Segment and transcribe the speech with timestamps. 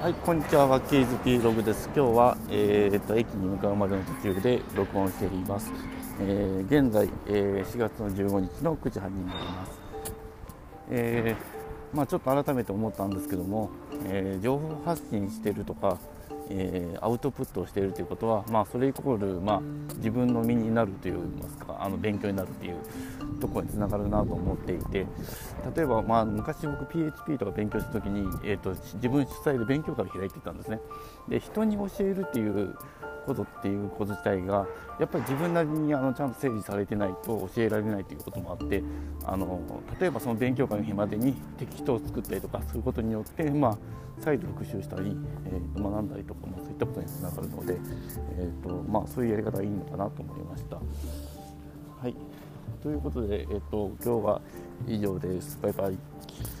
[0.00, 1.90] はい、こんにちは、ワッキーズ P ログです。
[1.92, 5.72] 今日は、えー、と駅に向かうまでの途中で録音しています。
[6.20, 9.80] えー現在、えー4月の15日の9時半になります。
[10.90, 13.70] えーまあ、ちょっと改めて思ったんですけども、
[14.04, 15.98] えー情報発信してるとか、
[16.50, 19.60] えーアウトプットをしているということは、まあ、それイコール、まあ、
[19.96, 22.76] 自分の身になるといいますかあの勉強になるっていう
[23.40, 25.06] ところにつながるなと思っていて
[25.76, 30.80] 例えば、まあ、昔僕 PHP とか勉強した時に、えー、と自分主催で勉強会を開いていたんですね。
[31.28, 32.74] で人に教えるっていう
[33.26, 34.66] ことっていうこと自体が
[34.98, 38.82] やっぱり自分なりにあのちゃんと整理されてないと教えられないということもあって
[39.24, 39.60] あの
[40.00, 43.78] 例えばその勉強会の日までにテキストを作ったりとかすることによって、まあ、
[44.20, 47.78] 再度復習したり、えー学んだりとか、ま、そういったことにつながるので、
[48.38, 50.76] えーとまあ、そういうやり方がいいのかなと思いました。
[50.76, 50.82] は
[52.08, 52.14] い
[52.82, 54.40] ということで、えっと今日は
[54.86, 55.58] 以上です。
[55.62, 56.57] バイバイ。